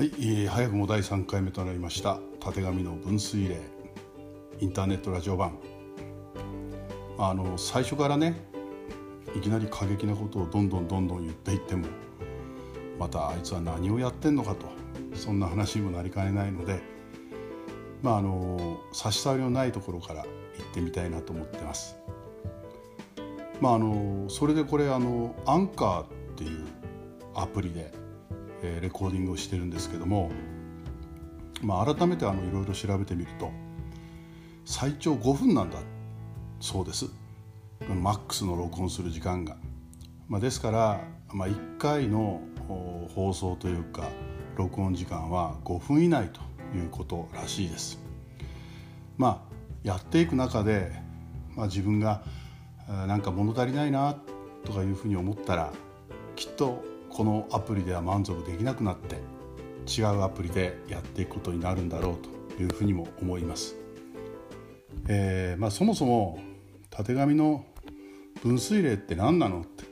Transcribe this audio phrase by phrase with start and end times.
[0.00, 3.56] はい、えー、早くも第3回目となりましたたてがみの分水嶺
[4.60, 5.58] インターネットラジオ版
[7.18, 8.40] あの最初からね
[9.36, 11.86] いきなり過激なことをどんどんどんどん言っていっても
[12.98, 14.68] またあいつは何をやってんのかと
[15.12, 16.80] そんな話にもなりかねないので
[18.00, 20.28] まああの差し障りのないところから行
[20.62, 21.98] ってみたいなと思ってます。
[23.60, 26.06] まああのそれでこれあのアンカーっ
[26.36, 26.64] ていう
[27.34, 27.99] アプリで
[28.62, 30.30] えー、レコーディングをしてるんですけども、
[31.62, 33.50] まあ、改めてあのいろいろ調べてみると
[34.64, 35.78] 最長5分なんだ。
[36.60, 37.06] そうです。
[37.88, 39.56] マックスの録音する時間が、
[40.28, 41.00] まあ、ですから、
[41.32, 42.42] まあ、1回の
[43.14, 44.08] 放送というか
[44.56, 46.40] 録音時間は5分以内と
[46.76, 47.98] いうことらしいです。
[49.16, 49.50] まあ
[49.82, 50.92] やっていく中で、
[51.56, 52.22] まあ、自分が
[52.86, 54.16] なんか物足りないな
[54.64, 55.72] とかいうふうに思ったら
[56.36, 56.84] きっと
[57.20, 59.16] このアプリでは満足できなくなって
[59.86, 63.76] 違うアプリでやっていくことになるんだろうというふうにも思います。
[65.06, 66.40] えーまあ、そもそも
[66.88, 67.66] たてがみの
[68.42, 69.84] 分水嶺って何なのって、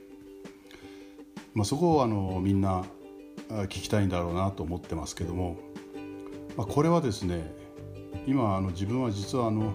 [1.53, 2.87] まあ、そこをあのみんな
[3.51, 5.59] 聞きたいんだろうなと思ってますけども、
[6.57, 7.53] まあ、これはですね
[8.27, 9.75] 今あの自分は実はあの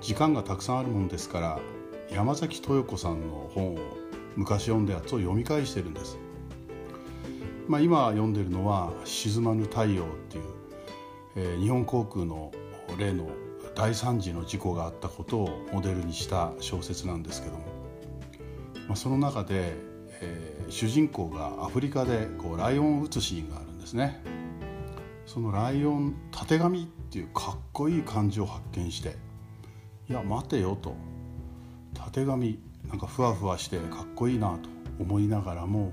[0.00, 1.60] 時間がたくさんあるものですから
[2.10, 3.78] 山崎豊子さんの本を
[4.34, 6.21] 昔読んだやつを読み返してるんです。
[7.72, 10.44] まあ、今読んでるのは「沈まぬ太陽」っていう、
[11.36, 12.52] えー、日本航空の
[12.98, 13.30] 例の
[13.74, 17.60] 大惨事の事故があったことをモデルにした小説なんですけども、
[18.88, 19.72] まあ、その中で、
[20.20, 24.22] えー、主人公がアフリカでこうライオンを撃つシーンがあるんですね。
[25.24, 29.16] そのライオンたてがみっていうかっこいい漢字を発見して
[30.10, 30.94] 「いや待てよ」と
[31.94, 34.68] 「たてがみなんかふわふわしてかっこいいなと
[35.00, 35.90] 思いながらも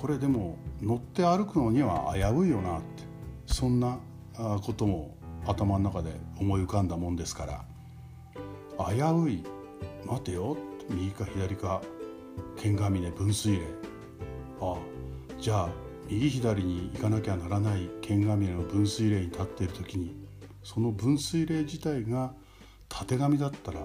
[0.00, 3.02] これでも乗って歩くのには危ういよなって
[3.44, 3.98] そんな
[4.34, 5.14] ことも
[5.46, 7.64] 頭の中で思い浮かんだもんですから
[8.78, 9.44] 危うい
[10.06, 10.56] 待てよ
[10.88, 11.82] 右か左か
[12.56, 13.66] 剣ヶ峰分水嶺。
[14.62, 14.76] ああ
[15.38, 15.68] じゃあ
[16.08, 20.16] 右左に行かなきゃならない剣ヶ峰の分水嶺に立っている時に
[20.62, 22.32] その分水嶺自体が
[22.88, 23.80] たてがみだったら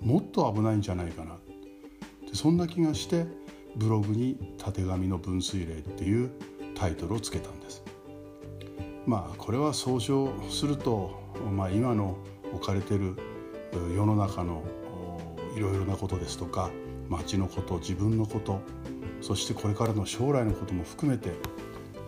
[0.00, 1.38] もっと危ないんじゃないかな。
[2.28, 3.26] でそんな気がして
[3.76, 6.30] ブログに「たてがみの分水嶺」っていう
[6.74, 7.82] タイトルをつけたんです。
[9.06, 11.20] まあこれは総称すると、
[11.52, 12.16] まあ、今の
[12.52, 13.16] 置かれてる
[13.94, 14.62] 世の中の
[15.56, 16.70] いろいろなことですとか
[17.08, 18.60] 街のこと自分のこと
[19.20, 21.30] そしてこれからの将来のことも含めて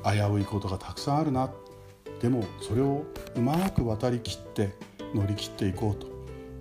[0.05, 1.51] 危ういことがたくさんあるな
[2.21, 3.05] でもそれを
[3.37, 4.75] うまく渡りきって
[5.15, 6.09] 乗り切っていこうと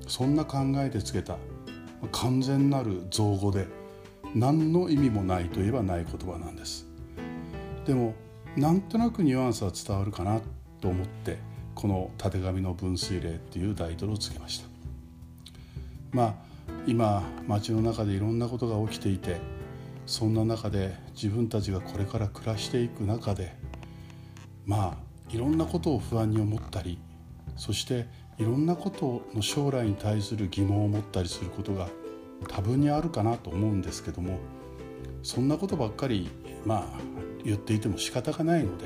[0.08, 1.38] そんな考えでつけた
[2.12, 3.68] 完全なる造語で
[4.36, 6.86] 何の意味もないといえばない言葉なんです。
[7.86, 8.14] でも
[8.56, 10.42] なんとなくニュアンスは伝わるかな
[10.82, 11.38] と思って
[11.76, 14.68] この「たてがみの分水嶺」っていうタイトルをつけました。
[16.12, 16.36] まあ
[16.86, 19.40] 今街の中でいろんなことが起きていて
[20.06, 23.56] そんな中で自分たちがこれから暮らしていく中で
[24.66, 26.98] まあいろんなことを不安に思ったり
[27.58, 28.08] そして
[28.38, 31.90] いろんなことの将来に対する疑問を持ったりすることが
[32.48, 34.40] 多分にあるかなと思うんですけども
[35.24, 36.30] そんなことばっかり
[36.66, 37.00] まあ
[37.44, 38.86] 言っていても仕方がないので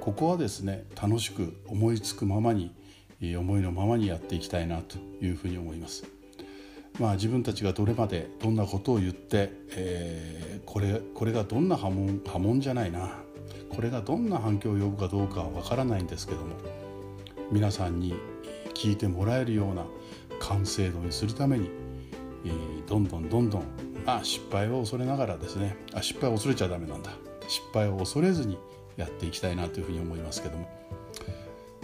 [0.00, 2.74] ここはですね楽しく思いつくままに
[3.36, 6.04] 思いのままにやっていきたいなというふうに思います。
[6.98, 13.12] まあ、自分たちがどれまでどんなことを言って、えー、これこれがどんな波紋波紋じゃないな
[13.70, 16.56] これがどんな反響を呼ぶかどうかはわからないんですけども
[17.50, 18.14] 皆さんに
[18.74, 19.86] 聞いてもらえるような
[20.40, 21.70] 完成度にするために、
[22.86, 23.64] どんどんどんどん
[24.06, 25.76] あ失敗を恐れながらですね。
[25.94, 27.10] あ失敗を恐れちゃダメなんだ。
[27.48, 28.58] 失敗を恐れずに
[28.96, 30.68] やっていきたいなというふうに思いますけども。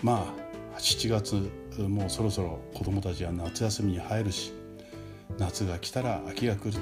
[0.02, 0.34] ま
[0.76, 1.50] あ7月
[1.88, 4.52] もうそろそろ子どもたちは夏休みに入るし
[5.38, 6.78] 夏が来たら秋が来る。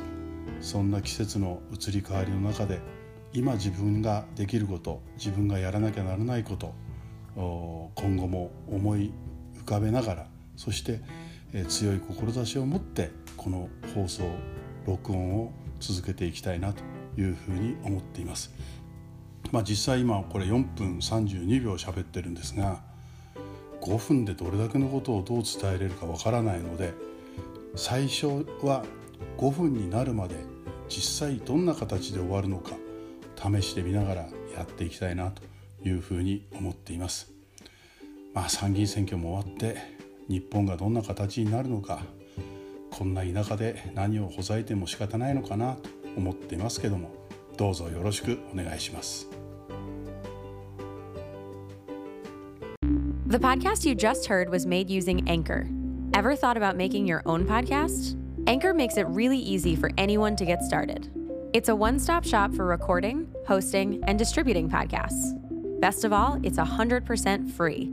[0.61, 2.81] そんな季節の移り変わりの中で
[3.33, 6.75] 今自分ができること自分がやらなきゃならないこと
[7.95, 9.13] 今後も思い
[9.59, 10.27] 浮かべながら
[10.57, 11.01] そして
[11.69, 13.11] 強い志を持って
[13.47, 14.25] この放送
[14.89, 16.83] 録音を続けていきたいなと
[17.17, 18.53] いうふうに思っています。
[19.53, 22.83] まあ、実際今これ4分32秒喋ってるんですが
[23.83, 26.93] 5分でどれだけのことをどう伝えれるかわからないので
[27.77, 28.27] 最初
[28.63, 28.85] は
[29.39, 30.35] 5分になるまで
[30.89, 32.73] 実際どんな形で終わるのか
[33.37, 34.23] 試してみながら
[34.57, 35.43] やっていきたいなと
[35.85, 37.33] いうふうに思っています。
[38.35, 39.77] まあ、参議院選挙も終わって
[40.29, 42.01] 日本がどんな形になるのか
[42.97, 47.11] こんな田舎で何をほざいても仕方ないのかなと思っていますけども
[47.59, 49.29] どうぞよろしくお願いします。
[53.27, 55.67] The podcast you just heard was made using Anchor.
[56.15, 58.17] Ever thought about making your own podcast?
[58.47, 61.11] Anchor makes it really easy for anyone to get started.
[61.53, 65.35] It's a one stop shop for recording, hosting, and distributing podcasts.
[65.81, 67.93] Best of all, it's 100% free.